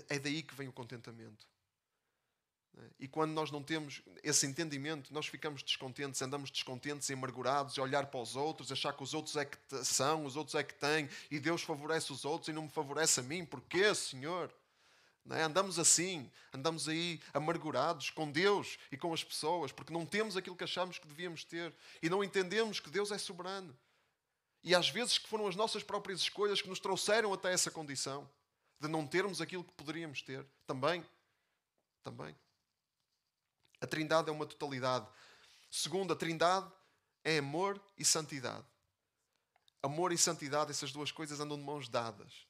[0.07, 1.47] É daí que vem o contentamento.
[2.99, 8.05] E quando nós não temos esse entendimento, nós ficamos descontentes, andamos descontentes, amargurados, a olhar
[8.07, 11.09] para os outros, achar que os outros é que são, os outros é que têm,
[11.31, 13.45] e Deus favorece os outros e não me favorece a mim.
[13.45, 14.53] Porquê, Senhor?
[15.31, 15.43] É?
[15.43, 20.55] Andamos assim, andamos aí amargurados com Deus e com as pessoas, porque não temos aquilo
[20.55, 23.77] que achamos que devíamos ter e não entendemos que Deus é soberano.
[24.63, 28.29] E às vezes que foram as nossas próprias escolhas que nos trouxeram até essa condição
[28.79, 30.45] de não termos aquilo que poderíamos ter.
[30.65, 31.05] Também,
[32.01, 32.35] também.
[33.79, 35.07] A Trindade é uma totalidade.
[35.69, 36.69] Segundo, a Trindade
[37.23, 38.65] é amor e santidade.
[39.81, 42.48] Amor e santidade, essas duas coisas andam de mãos dadas.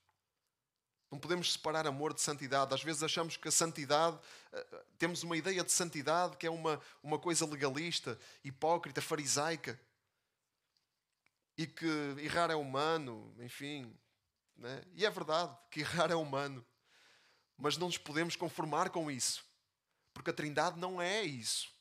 [1.11, 2.73] Não podemos separar amor de santidade.
[2.73, 4.19] Às vezes achamos que a santidade,
[4.53, 9.79] eh, temos uma ideia de santidade que é uma, uma coisa legalista, hipócrita, farisaica.
[11.57, 11.87] E que
[12.19, 13.91] errar é humano, enfim.
[14.55, 14.83] Né?
[14.93, 16.63] E é verdade que errar é humano.
[17.57, 19.43] Mas não nos podemos conformar com isso.
[20.13, 21.73] Porque a Trindade não é isso.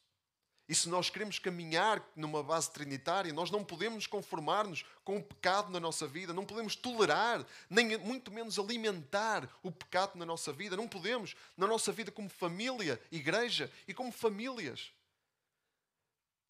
[0.69, 5.71] E se nós queremos caminhar numa base trinitária, nós não podemos conformar-nos com o pecado
[5.71, 10.77] na nossa vida, não podemos tolerar, nem muito menos alimentar o pecado na nossa vida.
[10.77, 14.93] Não podemos, na nossa vida como família, igreja e como famílias.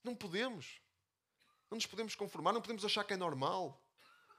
[0.02, 0.80] Não podemos.
[1.70, 3.80] Não nos podemos conformar, não podemos achar que é normal.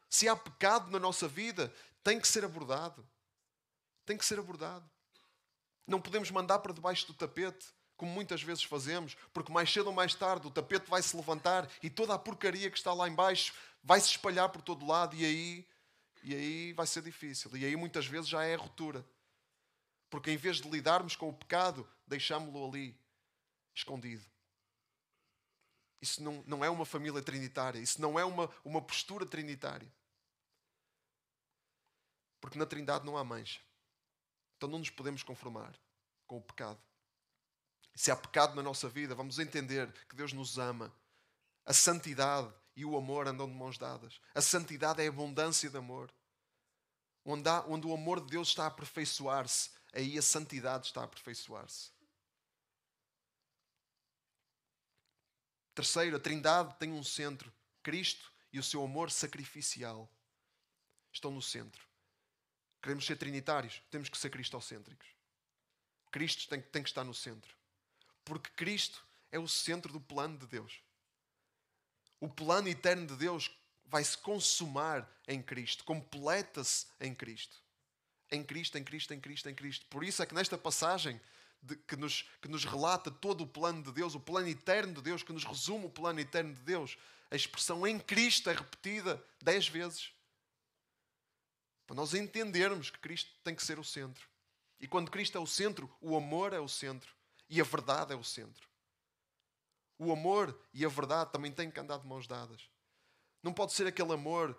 [0.09, 3.07] Se há pecado na nossa vida, tem que ser abordado.
[4.05, 4.89] Tem que ser abordado.
[5.87, 7.67] Não podemos mandar para debaixo do tapete,
[7.99, 11.69] como muitas vezes fazemos, porque mais cedo ou mais tarde o tapete vai se levantar
[11.83, 15.25] e toda a porcaria que está lá embaixo vai se espalhar por todo lado e
[15.25, 15.67] aí,
[16.23, 17.55] e aí vai ser difícil.
[17.57, 19.05] E aí muitas vezes já é a ruptura.
[20.09, 22.97] Porque em vez de lidarmos com o pecado, deixámo-lo ali,
[23.75, 24.25] escondido.
[26.01, 29.91] Isso não, não é uma família trinitária, isso não é uma, uma postura trinitária.
[32.39, 33.59] Porque na Trindade não há mancha.
[34.55, 35.77] Então não nos podemos conformar
[36.25, 36.79] com o pecado.
[37.99, 40.89] Se há pecado na nossa vida, vamos entender que Deus nos ama.
[41.65, 44.21] A santidade e o amor andam de mãos dadas.
[44.33, 46.09] A santidade é a abundância de amor.
[47.25, 51.03] Onde, há, onde o amor de Deus está a aperfeiçoar-se, aí a santidade está a
[51.03, 51.91] aperfeiçoar-se.
[55.75, 57.51] Terceiro, a Trindade tem um centro.
[57.83, 60.09] Cristo e o seu amor sacrificial
[61.11, 61.85] estão no centro.
[62.81, 65.09] Queremos ser trinitários, temos que ser cristocêntricos.
[66.13, 67.58] Cristo tem, tem que estar no centro.
[68.29, 70.83] Porque Cristo é o centro do plano de Deus.
[72.19, 73.49] O plano eterno de Deus
[73.87, 77.57] vai se consumar em Cristo, completa-se em Cristo.
[78.31, 79.87] Em Cristo, em Cristo, em Cristo, em Cristo.
[79.87, 81.19] Por isso é que nesta passagem
[81.59, 85.01] de, que, nos, que nos relata todo o plano de Deus, o plano eterno de
[85.01, 86.99] Deus, que nos resume o plano eterno de Deus,
[87.31, 90.11] a expressão em Cristo é repetida dez vezes.
[91.87, 94.29] Para nós entendermos que Cristo tem que ser o centro.
[94.79, 97.17] E quando Cristo é o centro, o amor é o centro.
[97.49, 98.67] E a verdade é o centro.
[99.97, 102.69] O amor e a verdade também têm que andar de mãos dadas.
[103.41, 104.57] Não pode ser aquele amor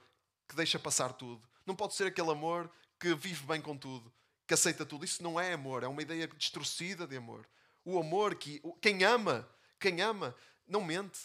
[0.49, 1.49] que deixa passar tudo.
[1.65, 4.13] Não pode ser aquele amor que vive bem com tudo
[4.51, 5.05] que aceita tudo.
[5.05, 7.49] Isso não é amor, é uma ideia distorcida de amor.
[7.85, 9.49] O amor que quem ama,
[9.79, 10.35] quem ama,
[10.67, 11.21] não mente.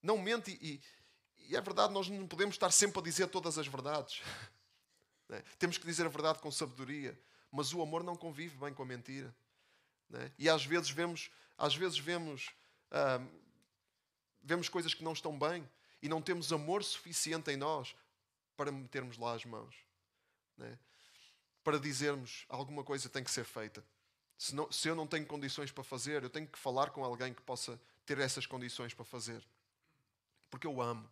[0.00, 0.80] Não mente e,
[1.48, 4.22] e é verdade, nós não podemos estar sempre a dizer todas as verdades.
[5.30, 5.42] É?
[5.58, 7.18] Temos que dizer a verdade com sabedoria,
[7.50, 9.34] mas o amor não convive bem com a mentira.
[10.12, 10.30] É?
[10.38, 12.50] E às vezes vemos, às vezes vemos,
[12.90, 13.20] ah,
[14.42, 15.68] vemos coisas que não estão bem
[16.02, 17.96] e não temos amor suficiente em nós
[18.56, 19.74] para metermos lá as mãos.
[20.60, 20.78] É?
[21.64, 23.82] para dizermos alguma coisa tem que ser feita.
[24.36, 27.32] Se, não, se eu não tenho condições para fazer, eu tenho que falar com alguém
[27.32, 29.42] que possa ter essas condições para fazer.
[30.50, 31.08] Porque eu amo.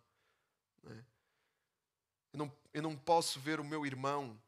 [0.82, 1.04] Não é?
[2.34, 4.38] eu, não, eu não posso ver o meu irmão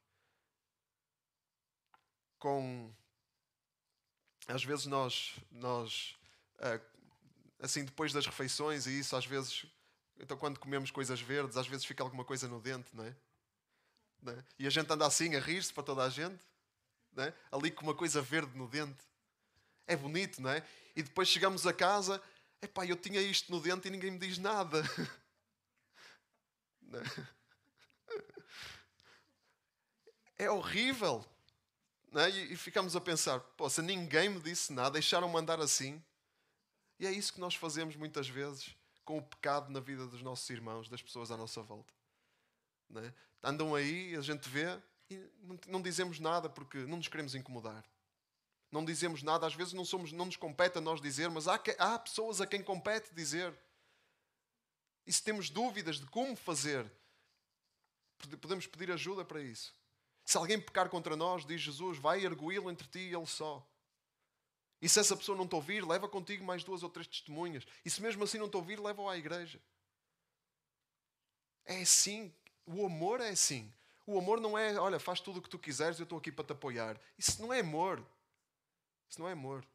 [2.38, 2.92] com.
[4.46, 6.16] Às vezes nós, nós
[6.58, 6.80] ah,
[7.60, 9.66] assim, depois das refeições, e isso às vezes.
[10.18, 13.14] Então, quando comemos coisas verdes, às vezes fica alguma coisa no dente, não é?
[14.26, 14.44] É?
[14.58, 16.42] E a gente anda assim a rir-se para toda a gente,
[17.16, 17.32] é?
[17.52, 19.02] ali com uma coisa verde no dente.
[19.86, 20.66] É bonito, não é?
[20.96, 22.22] E depois chegamos a casa,
[22.62, 24.82] epá, eu tinha isto no dente e ninguém me diz nada.
[30.36, 30.44] É?
[30.44, 31.24] é horrível.
[32.16, 32.28] É?
[32.28, 36.02] E ficamos a pensar, poxa, ninguém me disse nada, deixaram-me andar assim.
[36.98, 38.74] E é isso que nós fazemos muitas vezes
[39.04, 41.92] com o pecado na vida dos nossos irmãos, das pessoas à nossa volta.
[42.96, 43.12] É?
[43.42, 44.66] andam aí, a gente vê
[45.10, 45.28] e
[45.66, 47.84] não, dizemos nada porque não nos queremos incomodar.
[48.70, 51.60] Não dizemos nada, às vezes não, somos, não nos compete a nós dizer, mas há,
[51.78, 53.54] há pessoas a quem compete dizer.
[55.06, 56.90] E se temos dúvidas de como fazer,
[58.40, 59.74] podemos pedir ajuda para isso.
[60.24, 63.66] Se alguém pecar contra nós, diz Jesus, vai arguí-lo entre ti e ele só.
[64.80, 67.64] E se essa pessoa não te ouvir, leva contigo mais duas ou três testemunhas.
[67.84, 69.60] E se mesmo assim não te ouvir, leva-o à igreja.
[71.64, 72.34] É assim
[72.66, 73.72] o amor é assim.
[74.06, 76.44] O amor não é, olha, faz tudo o que tu quiseres, eu estou aqui para
[76.44, 77.00] te apoiar.
[77.18, 78.04] Isso não é amor.
[79.08, 79.66] Isso não é amor.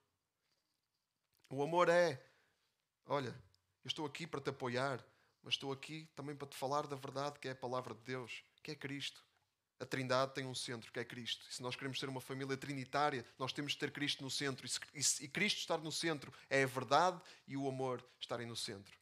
[1.49, 2.21] O amor é,
[3.05, 3.29] olha,
[3.83, 5.03] eu estou aqui para te apoiar,
[5.41, 8.43] mas estou aqui também para te falar da verdade que é a palavra de Deus,
[8.61, 9.23] que é Cristo.
[9.79, 11.45] A Trindade tem um centro, que é Cristo.
[11.49, 14.67] E se nós queremos ser uma família trinitária, nós temos de ter Cristo no centro.
[14.93, 18.97] E, Cristo estar no centro é a verdade e o amor estarem no centro.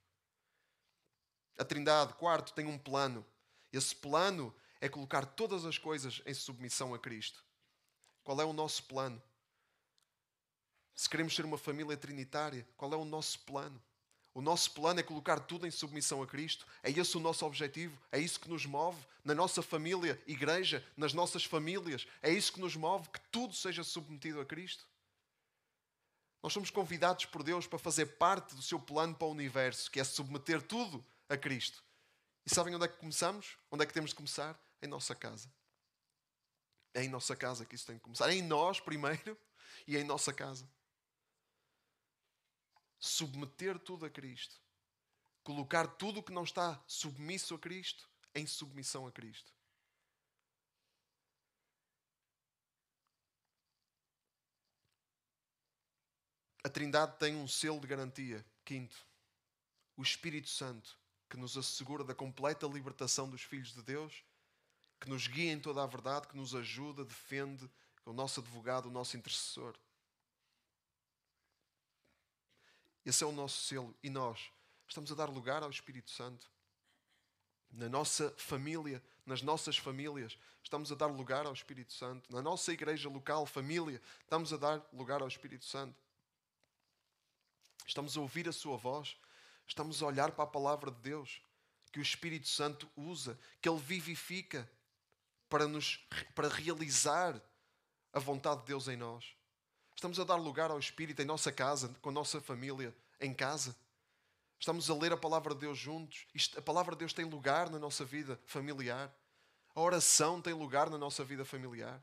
[1.58, 3.26] A Trindade, quarto, tem um plano.
[3.74, 7.44] Esse plano é colocar todas as coisas em submissão a Cristo.
[8.24, 9.22] Qual é o nosso plano?
[10.94, 13.82] Se queremos ser uma família trinitária, qual é o nosso plano?
[14.38, 16.64] O nosso plano é colocar tudo em submissão a Cristo.
[16.84, 18.00] É esse o nosso objetivo.
[18.12, 22.06] É isso que nos move na nossa família, igreja, nas nossas famílias.
[22.22, 24.86] É isso que nos move que tudo seja submetido a Cristo.
[26.44, 30.00] Nós somos convidados por Deus para fazer parte do seu plano para o universo, que
[30.00, 31.84] é submeter tudo a Cristo.
[32.46, 33.58] E sabem onde é que começamos?
[33.72, 34.56] Onde é que temos de começar?
[34.84, 35.52] Em nossa casa.
[36.94, 38.30] É em nossa casa que isso tem de começar.
[38.30, 39.36] É em nós primeiro
[39.88, 40.70] e é em nossa casa.
[43.00, 44.62] Submeter tudo a Cristo.
[45.44, 49.54] colocar tudo o que não está submisso a Cristo em submissão a Cristo.
[56.66, 58.46] A Trindade tem um selo de garantia.
[58.66, 59.08] Quinto,
[59.96, 64.26] o Espírito Santo, que nos assegura da completa libertação dos filhos de Deus,
[65.00, 67.72] que nos guia em toda a verdade, que nos ajuda, defende,
[68.06, 69.78] é o nosso advogado, o nosso intercessor.
[73.08, 73.96] Esse é o nosso selo.
[74.04, 74.52] E nós
[74.86, 76.52] estamos a dar lugar ao Espírito Santo.
[77.72, 82.30] Na nossa família, nas nossas famílias, estamos a dar lugar ao Espírito Santo.
[82.30, 85.96] Na nossa igreja local, família, estamos a dar lugar ao Espírito Santo.
[87.86, 89.16] Estamos a ouvir a Sua voz.
[89.66, 91.42] Estamos a olhar para a palavra de Deus
[91.94, 94.70] que o Espírito Santo usa, que Ele vivifica
[95.48, 95.96] para, nos,
[96.36, 97.42] para realizar
[98.12, 99.37] a vontade de Deus em nós.
[99.98, 103.76] Estamos a dar lugar ao Espírito em nossa casa, com a nossa família, em casa.
[104.60, 106.28] Estamos a ler a palavra de Deus juntos.
[106.56, 109.12] A palavra de Deus tem lugar na nossa vida familiar.
[109.74, 112.00] A oração tem lugar na nossa vida familiar.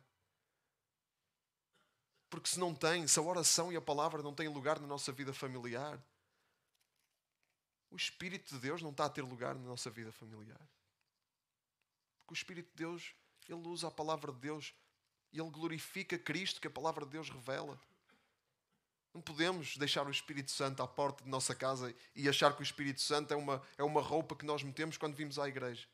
[2.29, 5.13] Porque se não tem, se a oração e a palavra não têm lugar na nossa
[5.13, 6.05] vida familiar,
[7.93, 10.69] o Espírito de Deus não está a ter lugar na nossa vida familiar.
[12.19, 13.15] Porque o Espírito de Deus,
[13.49, 14.75] ele usa a palavra de Deus
[15.35, 17.79] e ele glorifica Cristo que a palavra de Deus revela.
[19.13, 22.63] Não podemos deixar o Espírito Santo à porta de nossa casa e achar que o
[22.63, 25.89] Espírito Santo é uma, é uma roupa que nós metemos quando vimos à igreja.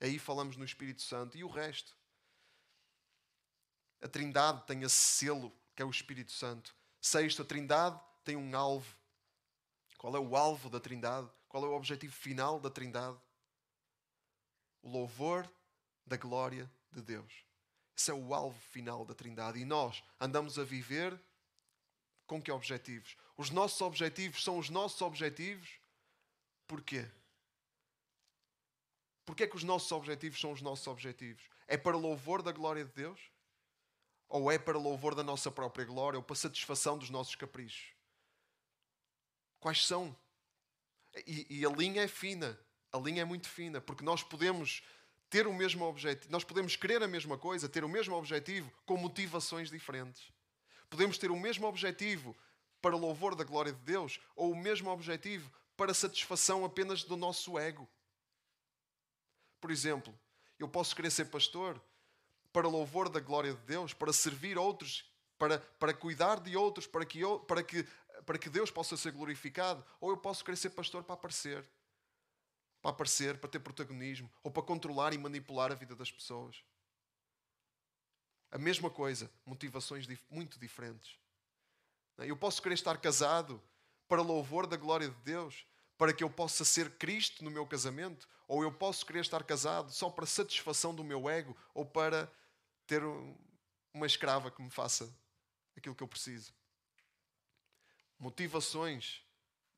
[0.00, 1.96] Aí falamos no Espírito Santo e o resto.
[4.02, 6.74] A Trindade tem esse selo que é o Espírito Santo.
[7.00, 8.92] Sexto, a Trindade tem um alvo.
[9.96, 11.30] Qual é o alvo da Trindade?
[11.48, 13.18] Qual é o objetivo final da Trindade?
[14.82, 15.48] O louvor
[16.04, 17.47] da glória de Deus.
[17.98, 19.58] Esse é o alvo final da Trindade.
[19.58, 21.20] E nós andamos a viver
[22.28, 23.16] com que objetivos?
[23.36, 25.68] Os nossos objetivos são os nossos objetivos.
[26.68, 27.10] Porquê?
[29.24, 31.42] Porquê é que os nossos objetivos são os nossos objetivos?
[31.66, 33.20] É para louvor da glória de Deus?
[34.28, 37.92] Ou é para louvor da nossa própria glória ou para satisfação dos nossos caprichos?
[39.58, 40.16] Quais são?
[41.26, 42.56] E, e a linha é fina.
[42.92, 44.82] A linha é muito fina, porque nós podemos
[45.30, 48.96] ter o mesmo objetivo, nós podemos querer a mesma coisa, ter o mesmo objetivo com
[48.96, 50.32] motivações diferentes.
[50.88, 52.36] Podemos ter o mesmo objetivo
[52.80, 57.58] para louvor da glória de Deus ou o mesmo objetivo para satisfação apenas do nosso
[57.58, 57.88] ego.
[59.60, 60.18] Por exemplo,
[60.58, 61.80] eu posso querer ser pastor
[62.52, 65.04] para louvor da glória de Deus, para servir outros,
[65.38, 67.86] para, para cuidar de outros, para que, eu, para, que,
[68.24, 71.64] para que Deus possa ser glorificado, ou eu posso querer ser pastor para aparecer
[72.80, 76.62] para aparecer, para ter protagonismo ou para controlar e manipular a vida das pessoas.
[78.50, 81.18] A mesma coisa, motivações muito diferentes.
[82.18, 83.62] Eu posso querer estar casado
[84.08, 85.66] para louvor da glória de Deus,
[85.96, 89.92] para que eu possa ser Cristo no meu casamento, ou eu posso querer estar casado
[89.92, 92.32] só para satisfação do meu ego ou para
[92.86, 93.02] ter
[93.92, 95.12] uma escrava que me faça
[95.76, 96.54] aquilo que eu preciso.
[98.18, 99.22] Motivações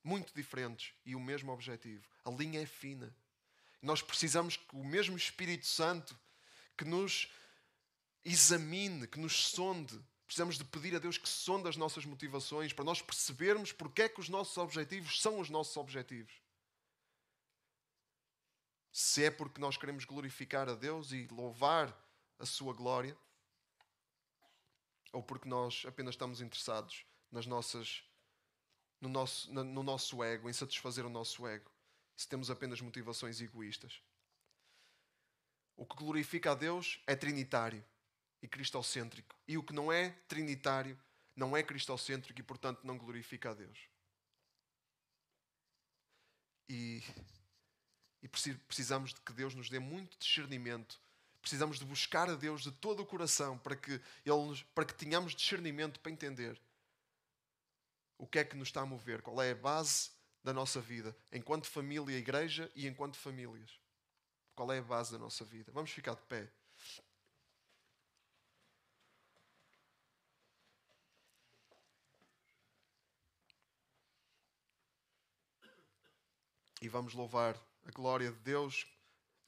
[0.03, 2.07] muito diferentes e o mesmo objetivo.
[2.24, 3.14] A linha é fina.
[3.82, 6.18] Nós precisamos que o mesmo Espírito Santo
[6.76, 7.30] que nos
[8.24, 9.98] examine, que nos sonde.
[10.24, 14.09] Precisamos de pedir a Deus que sonde as nossas motivações para nós percebermos porque é
[14.09, 16.32] que os nossos objetivos são os nossos objetivos.
[18.92, 21.94] Se é porque nós queremos glorificar a Deus e louvar
[22.38, 23.16] a sua glória,
[25.12, 28.03] ou porque nós apenas estamos interessados nas nossas
[29.01, 31.70] no nosso, no nosso ego, em satisfazer o nosso ego,
[32.16, 34.03] se temos apenas motivações egoístas.
[35.76, 37.82] O que glorifica a Deus é trinitário
[38.42, 39.34] e cristocêntrico.
[39.48, 40.98] E o que não é trinitário
[41.34, 43.78] não é cristocêntrico e, portanto, não glorifica a Deus.
[46.68, 47.03] E,
[48.22, 51.01] e precisamos de que Deus nos dê muito discernimento.
[51.40, 55.34] Precisamos de buscar a Deus de todo o coração para que, Ele para que tenhamos
[55.34, 56.61] discernimento para entender
[58.21, 60.11] o que é que nos está a mover, qual é a base
[60.45, 63.81] da nossa vida, enquanto família, igreja e enquanto famílias.
[64.55, 65.73] Qual é a base da nossa vida?
[65.73, 66.53] Vamos ficar de pé.
[76.83, 77.57] E vamos louvar
[77.87, 78.87] a glória de Deus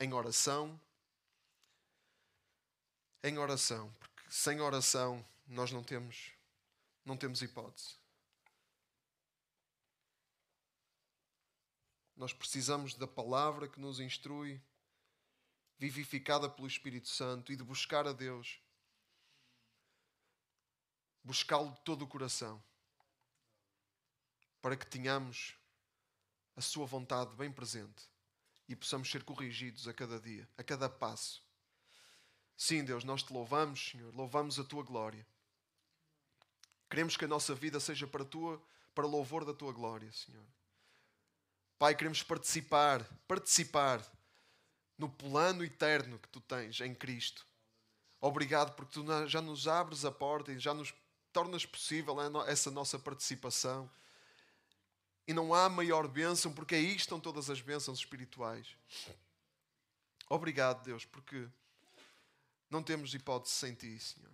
[0.00, 0.80] em oração.
[3.22, 6.32] Em oração, porque sem oração nós não temos
[7.04, 8.01] não temos hipótese.
[12.22, 14.62] Nós precisamos da palavra que nos instrui,
[15.76, 18.60] vivificada pelo Espírito Santo, e de buscar a Deus.
[21.24, 22.62] Buscá-lo de todo o coração.
[24.60, 25.56] Para que tenhamos
[26.54, 28.08] a Sua vontade bem presente
[28.68, 31.44] e possamos ser corrigidos a cada dia, a cada passo.
[32.56, 35.26] Sim, Deus, nós te louvamos, Senhor, louvamos a tua glória.
[36.88, 38.64] Queremos que a nossa vida seja para tua,
[38.94, 40.46] para louvor da tua glória, Senhor.
[41.82, 44.00] Pai, queremos participar, participar
[44.96, 47.44] no plano eterno que tu tens em Cristo.
[48.20, 50.94] Obrigado porque tu já nos abres a porta e já nos
[51.32, 52.14] tornas possível
[52.46, 53.90] essa nossa participação.
[55.26, 58.76] E não há maior bênção, porque aí estão todas as bênçãos espirituais.
[60.28, 61.48] Obrigado, Deus, porque
[62.70, 64.30] não temos hipótese sem Ti, Senhor.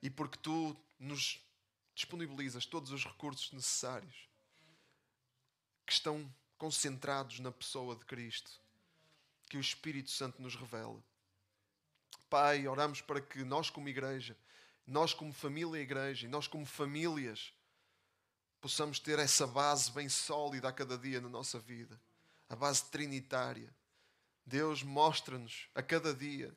[0.00, 1.44] E porque Tu nos
[1.94, 4.31] disponibilizas todos os recursos necessários
[5.92, 8.50] que estão concentrados na pessoa de Cristo,
[9.50, 11.04] que o Espírito Santo nos revela.
[12.30, 14.34] Pai, oramos para que nós, como igreja,
[14.86, 17.52] nós, como família igreja, e nós, como famílias,
[18.58, 22.00] possamos ter essa base bem sólida a cada dia na nossa vida
[22.48, 23.74] a base trinitária.
[24.46, 26.56] Deus mostra-nos a cada dia,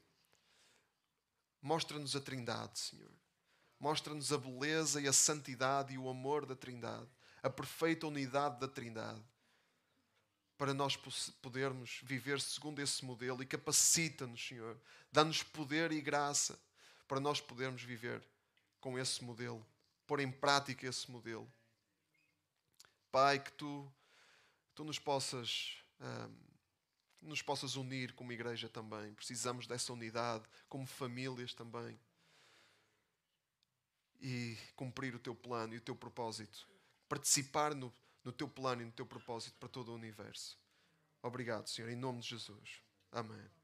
[1.61, 3.11] mostra-nos a Trindade, Senhor.
[3.79, 7.09] Mostra-nos a beleza e a santidade e o amor da Trindade,
[7.45, 9.23] a perfeita unidade da Trindade,
[10.57, 10.97] para nós
[11.43, 14.81] podermos viver segundo esse modelo e capacita-nos, Senhor.
[15.11, 16.59] Dá-nos poder e graça
[17.07, 18.25] para nós podermos viver
[18.81, 19.63] com esse modelo,
[20.07, 21.47] pôr em prática esse modelo.
[23.11, 23.93] Pai, que tu,
[24.73, 25.77] tu nos possas.
[26.01, 26.45] Um,
[27.21, 29.13] nos possas unir como igreja também.
[29.13, 31.99] Precisamos dessa unidade, como famílias também.
[34.19, 36.74] E cumprir o teu plano e o teu propósito.
[37.16, 37.93] Participar no,
[38.26, 40.59] no teu plano e no teu propósito para todo o universo.
[41.24, 42.84] Obrigado, Senhor, em nome de Jesus.
[43.09, 43.55] Amém.